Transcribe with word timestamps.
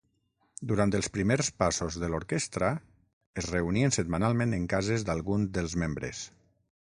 Durant 0.69 0.93
els 0.99 1.09
primers 1.17 1.49
passos 1.63 1.97
de 2.03 2.09
l'orquestra, 2.13 2.71
es 3.43 3.51
reunien 3.51 3.95
setmanalment 3.99 4.55
en 4.59 4.67
cases 4.75 5.05
d'algun 5.11 5.45
dels 5.59 5.77
membres. 5.85 6.25